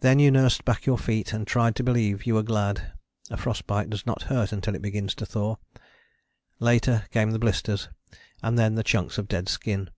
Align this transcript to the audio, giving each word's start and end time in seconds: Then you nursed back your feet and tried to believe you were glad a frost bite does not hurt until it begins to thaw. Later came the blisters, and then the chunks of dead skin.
Then 0.00 0.18
you 0.18 0.32
nursed 0.32 0.64
back 0.64 0.84
your 0.84 0.98
feet 0.98 1.32
and 1.32 1.46
tried 1.46 1.76
to 1.76 1.84
believe 1.84 2.26
you 2.26 2.34
were 2.34 2.42
glad 2.42 2.92
a 3.30 3.36
frost 3.36 3.68
bite 3.68 3.88
does 3.88 4.04
not 4.04 4.22
hurt 4.24 4.50
until 4.50 4.74
it 4.74 4.82
begins 4.82 5.14
to 5.14 5.24
thaw. 5.24 5.58
Later 6.58 7.06
came 7.12 7.30
the 7.30 7.38
blisters, 7.38 7.88
and 8.42 8.58
then 8.58 8.74
the 8.74 8.82
chunks 8.82 9.16
of 9.16 9.28
dead 9.28 9.48
skin. 9.48 9.90